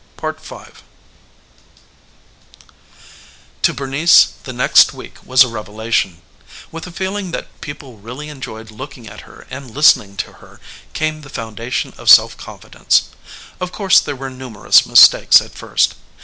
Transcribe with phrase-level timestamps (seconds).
[0.19, 0.65] V
[3.61, 6.23] To Bernice the next week was a revelation.
[6.71, 10.59] With the feeling that people really enjoyed looking at her and listening to her
[10.93, 13.09] came the foundation of self confidence.
[13.59, 15.93] Of course there were numerous mistakes at first.